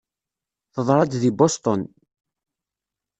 [0.73, 1.81] Teḍra-d di Boston.